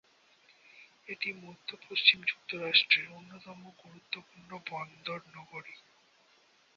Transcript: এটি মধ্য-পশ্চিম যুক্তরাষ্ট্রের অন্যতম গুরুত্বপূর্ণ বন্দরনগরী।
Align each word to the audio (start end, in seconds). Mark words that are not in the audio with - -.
এটি 1.07 1.29
মধ্য-পশ্চিম 1.41 2.19
যুক্তরাষ্ট্রের 2.23 3.07
অন্যতম 3.11 3.59
গুরুত্বপূর্ণ 3.81 4.51
বন্দরনগরী। 4.69 5.75